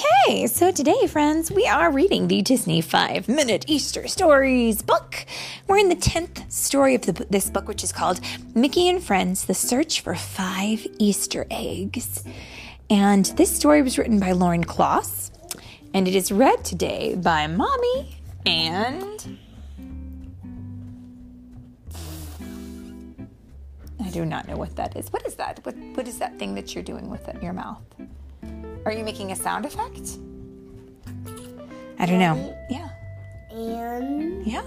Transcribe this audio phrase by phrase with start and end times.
[0.00, 5.26] Okay, so today, friends, we are reading the Disney Five Minute Easter Stories book.
[5.66, 8.20] We're in the 10th story of the, this book, which is called
[8.54, 12.24] Mickey and Friends The Search for Five Easter Eggs.
[12.88, 15.32] And this story was written by Lauren Kloss,
[15.92, 19.38] and it is read today by Mommy and.
[24.02, 25.12] I do not know what that is.
[25.12, 25.60] What is that?
[25.64, 27.82] What, what is that thing that you're doing with it your mouth?
[28.86, 30.18] Are you making a sound effect?
[31.98, 32.56] I don't know.
[32.70, 32.88] Yeah.
[33.50, 34.62] And Yeah.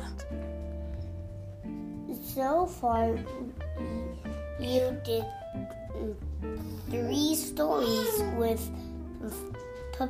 [2.24, 3.18] so far,
[4.60, 5.26] you did
[6.90, 8.62] three stories with
[9.98, 10.08] Paw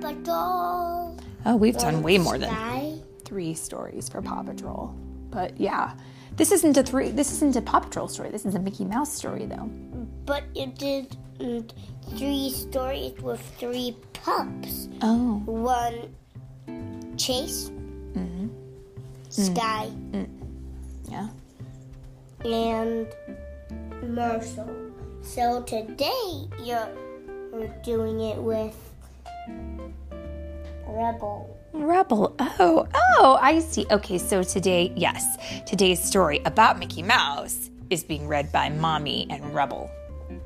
[0.00, 1.16] Patrol.
[1.46, 4.92] Oh, we've done way more than three stories for Paw Patrol.
[5.30, 5.94] But yeah,
[6.36, 7.10] this isn't a three.
[7.10, 8.30] This isn't a Paw Patrol story.
[8.30, 9.68] This is a Mickey Mouse story, though.
[10.30, 11.68] But you did mm,
[12.16, 14.88] three stories with three pups.
[15.02, 16.14] Oh, One
[17.16, 17.72] Chase,
[19.28, 19.90] Skye,
[21.10, 21.26] yeah.
[22.44, 23.08] and
[24.06, 24.70] Marshall.
[25.20, 26.88] So today you're
[27.52, 28.78] we're doing it with
[30.86, 31.58] Rebel.
[31.72, 32.36] Rebel.
[32.38, 33.84] Oh, oh, I see.
[33.90, 35.24] Okay, so today, yes,
[35.66, 39.90] today's story about Mickey Mouse is being read by Mommy and Rebel.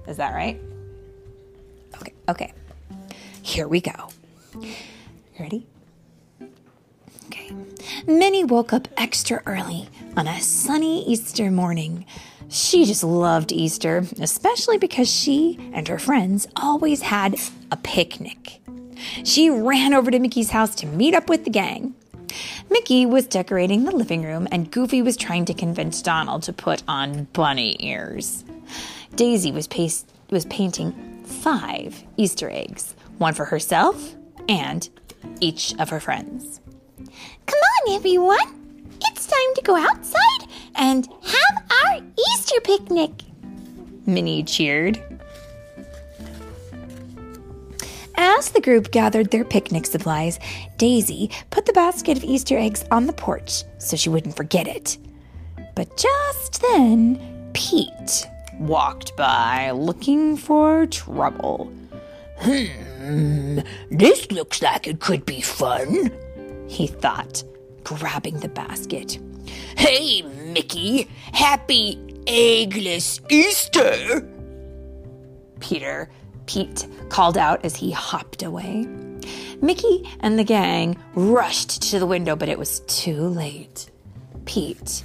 [0.07, 0.61] Is that right?
[2.01, 2.53] Okay, okay.
[3.43, 4.09] Here we go.
[5.39, 5.67] Ready?
[7.27, 7.51] Okay.
[8.07, 12.05] Minnie woke up extra early on a sunny Easter morning.
[12.49, 17.37] She just loved Easter, especially because she and her friends always had
[17.71, 18.61] a picnic.
[19.25, 21.95] She ran over to Mickey's house to meet up with the gang.
[22.71, 26.83] Mickey was decorating the living room, and Goofy was trying to convince Donald to put
[26.89, 28.45] on bunny ears.
[29.17, 34.17] Daisy was, paste, was painting five Easter eggs, one for herself
[34.49, 34.89] and
[35.41, 36.61] each of her friends.
[37.47, 38.89] Come on, everyone!
[39.03, 42.01] It's time to go outside and have our
[42.33, 43.13] Easter picnic!
[44.07, 45.01] Minnie cheered.
[48.17, 50.41] As the group gathered their picnic supplies,
[50.77, 54.99] Daisy put the basket of Easter eggs on the porch so she wouldn't forget it.
[55.75, 58.27] But just then, Pete
[58.59, 61.73] walked by looking for trouble.
[62.39, 63.61] Hmm,
[63.91, 66.11] this looks like it could be fun,
[66.69, 67.43] he thought,
[67.83, 69.19] grabbing the basket.
[69.77, 74.27] Hey, Mickey, happy eggless Easter!
[75.61, 76.11] Peter,
[76.47, 78.87] Pete called out as he hopped away.
[79.61, 83.91] Mickey and the gang rushed to the window, but it was too late.
[84.45, 85.03] Pete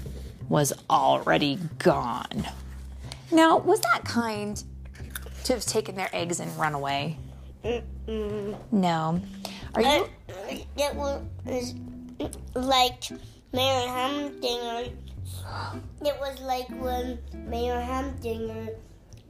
[0.50, 2.46] was already gone.
[3.32, 4.62] Now, was that kind
[5.44, 7.18] to have taken their eggs and run away?
[8.72, 9.22] No.
[9.76, 10.10] Are you?
[10.78, 11.22] It was
[12.56, 13.04] like
[13.54, 14.92] Mayor Humdinger.
[16.02, 18.70] It was like when Mayor Humdinger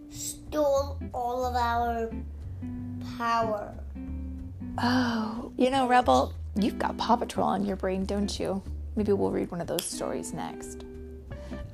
[0.10, 2.10] stole all of our
[3.18, 3.74] power.
[4.78, 8.62] Oh, you know, Rebel, you've got Paw Patrol on your brain, don't you?
[8.96, 10.86] Maybe we'll read one of those stories next.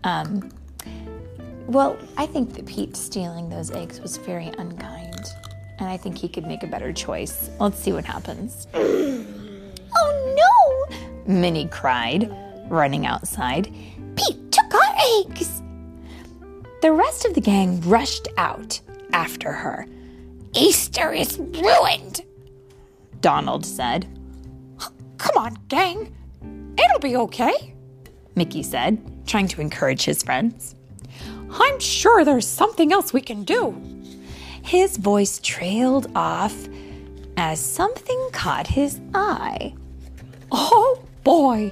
[0.04, 0.52] Um,
[1.68, 5.26] well, I think that Pete stealing those eggs was very unkind,
[5.80, 7.50] and I think he could make a better choice.
[7.60, 8.68] Let's see what happens.
[8.74, 10.96] oh no!
[11.26, 12.30] Minnie cried,
[12.70, 13.74] running outside.
[14.16, 15.62] Pete took our eggs!
[16.82, 18.80] The rest of the gang rushed out
[19.12, 19.88] after her.
[20.54, 22.22] Easter is ruined,
[23.22, 24.08] Donald said.
[25.18, 26.16] Come on, gang.
[26.78, 27.74] It'll be okay,
[28.36, 30.76] Mickey said, trying to encourage his friends.
[31.52, 33.82] I'm sure there's something else we can do.
[34.64, 36.68] His voice trailed off
[37.38, 39.74] as something caught his eye.
[40.52, 41.72] Oh boy,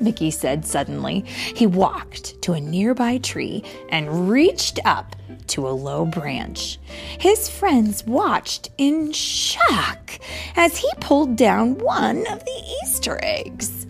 [0.00, 1.20] Mickey said suddenly.
[1.20, 5.16] He walked to a nearby tree and reached up
[5.48, 6.78] to a low branch.
[7.18, 10.18] His friends watched in shock
[10.56, 13.86] as he pulled down one of the Easter eggs.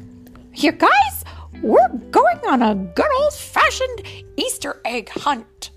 [0.54, 1.19] You guys,
[1.62, 4.02] we're going on a good old fashioned
[4.36, 5.70] Easter egg hunt,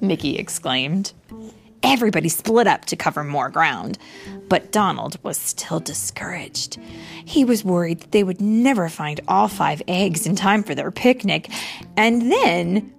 [0.00, 1.12] Mickey exclaimed.
[1.82, 3.98] Everybody split up to cover more ground,
[4.48, 6.78] but Donald was still discouraged.
[7.24, 10.92] He was worried that they would never find all five eggs in time for their
[10.92, 11.50] picnic,
[11.96, 12.92] and then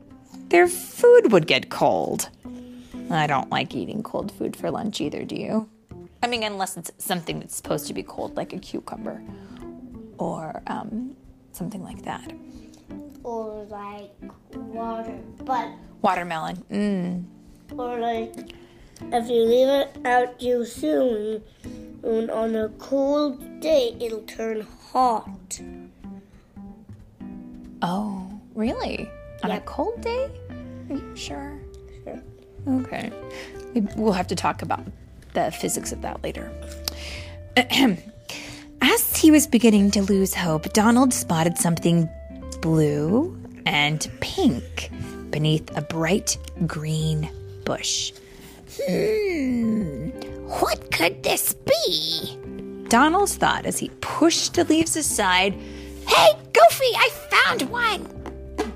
[0.50, 2.30] their food would get cold.
[3.10, 5.70] I don't like eating cold food for lunch either, do you?
[6.22, 9.22] I mean, unless it's something that's supposed to be cold, like a cucumber
[10.18, 11.16] or um,
[11.56, 12.32] something like that.
[13.24, 14.12] Or like
[14.54, 15.70] water, but
[16.02, 16.58] Watermelon.
[16.70, 17.26] Mm.
[17.80, 18.54] or like
[19.12, 21.42] If you leave it out too soon,
[22.04, 25.62] and on a cold day, it'll turn hot.
[27.82, 29.10] Oh, really?
[29.44, 30.30] On a cold day?
[30.90, 31.60] Are you sure?
[32.04, 32.22] Sure.
[32.68, 33.12] Okay.
[33.96, 34.86] We'll have to talk about
[35.34, 36.52] the physics of that later.
[38.86, 42.10] As he was beginning to lose hope, Donald spotted something
[42.60, 43.34] blue
[43.66, 44.92] and pink
[45.30, 46.38] beneath a bright
[46.68, 47.32] green
[47.64, 48.12] bush.
[48.86, 50.10] Hmm,
[50.60, 52.38] what could this be?
[52.90, 55.54] Donald thought as he pushed the leaves aside.
[56.06, 58.06] Hey, Goofy, I found one!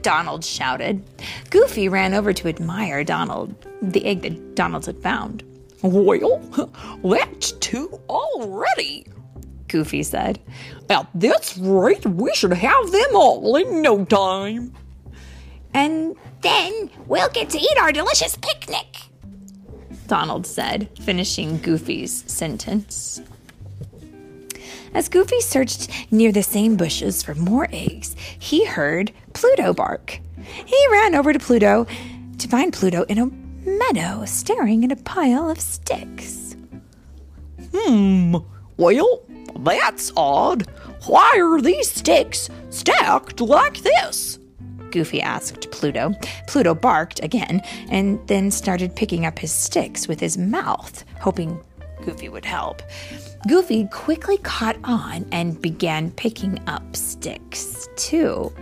[0.03, 1.03] Donald shouted.
[1.49, 5.43] Goofy ran over to admire Donald, the egg that Donald had found.
[5.81, 6.71] Well,
[7.03, 9.05] that's two already.
[9.67, 10.39] Goofy said.
[10.89, 14.73] At this rate, we should have them all in no time.
[15.73, 18.97] And then we'll get to eat our delicious picnic,
[20.07, 23.21] Donald said, finishing Goofy's sentence.
[24.93, 30.19] As Goofy searched near the same bushes for more eggs, he heard Pluto bark.
[30.65, 31.85] He ran over to Pluto
[32.37, 33.25] to find Pluto in a
[33.67, 36.55] meadow staring at a pile of sticks.
[37.75, 38.37] Hmm.
[38.77, 39.21] Well,
[39.57, 40.67] that's odd.
[41.05, 44.39] Why are these sticks stacked like this?
[44.91, 46.13] Goofy asked Pluto.
[46.47, 51.59] Pluto barked again and then started picking up his sticks with his mouth, hoping
[52.03, 52.81] Goofy would help.
[53.47, 58.53] Goofy quickly caught on and began picking up sticks too.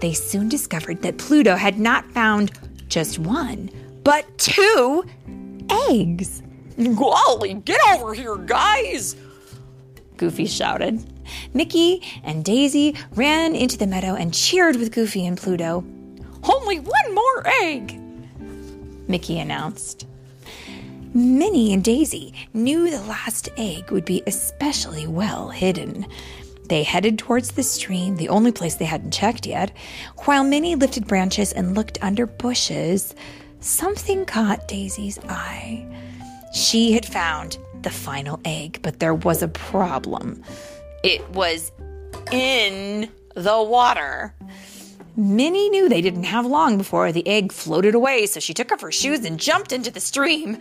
[0.00, 2.52] They soon discovered that Pluto had not found
[2.88, 3.70] just one,
[4.04, 5.04] but two
[5.88, 6.42] eggs.
[6.96, 9.16] Golly, get over here, guys!
[10.18, 11.02] Goofy shouted.
[11.54, 15.84] Mickey and Daisy ran into the meadow and cheered with Goofy and Pluto.
[16.42, 17.98] Only one more egg!
[19.08, 20.06] Mickey announced.
[21.14, 26.06] Minnie and Daisy knew the last egg would be especially well hidden.
[26.68, 29.70] They headed towards the stream, the only place they hadn't checked yet.
[30.24, 33.14] While Minnie lifted branches and looked under bushes,
[33.60, 35.86] something caught Daisy's eye.
[36.52, 40.42] She had found the final egg, but there was a problem.
[41.02, 41.72] It was
[42.32, 44.34] in the water.
[45.16, 48.80] Minnie knew they didn't have long before the egg floated away, so she took off
[48.82, 50.58] her shoes and jumped into the stream.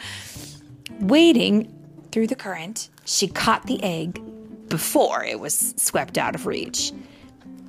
[1.00, 1.72] Wading
[2.12, 4.20] through the current, she caught the egg
[4.68, 6.92] before it was swept out of reach.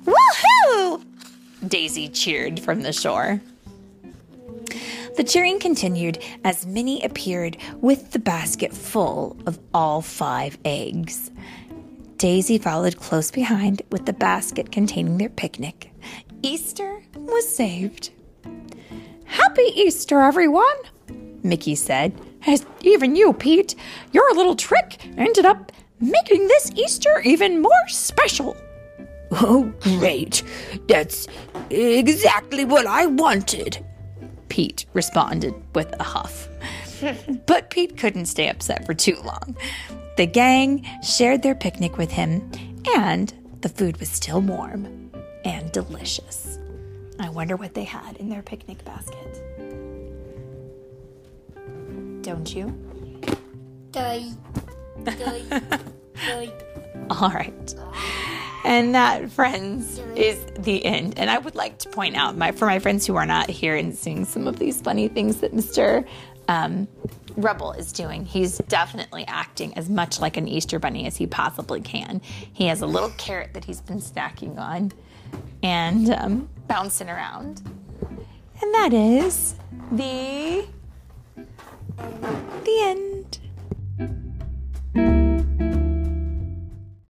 [0.05, 1.05] Woohoo!
[1.67, 3.41] Daisy cheered from the shore.
[5.19, 11.29] The cheering continued as Minnie appeared with the basket full of all five eggs.
[12.15, 15.91] Daisy followed close behind with the basket containing their picnic.
[16.41, 18.11] Easter was saved.
[19.25, 20.77] Happy Easter, everyone,
[21.43, 22.17] Mickey said.
[22.47, 23.75] As even you, Pete,
[24.13, 28.55] your little trick ended up making this Easter even more special.
[29.31, 30.43] Oh, great.
[30.87, 31.27] That's
[31.69, 33.85] exactly what I wanted.
[34.49, 36.47] Pete responded with a huff.
[37.45, 39.55] but Pete couldn't stay upset for too long.
[40.17, 42.51] The gang shared their picnic with him,
[42.95, 45.11] and the food was still warm
[45.45, 46.59] and delicious.
[47.19, 49.41] I wonder what they had in their picnic basket.
[52.21, 52.67] Don't you?
[53.91, 54.29] Die.
[55.03, 55.41] Die.
[56.15, 56.51] Die.
[57.09, 57.75] All right.
[58.69, 61.17] And that, friends, is the end.
[61.17, 63.75] And I would like to point out my, for my friends who are not here
[63.75, 66.07] and seeing some of these funny things that Mr.
[66.47, 66.87] Um,
[67.35, 68.25] Rebel is doing.
[68.25, 72.21] He's definitely acting as much like an Easter bunny as he possibly can.
[72.53, 74.91] He has a little carrot that he's been snacking on
[75.63, 77.63] and um, bouncing around.
[78.61, 79.55] And that is
[79.91, 80.67] the
[81.97, 83.08] the end.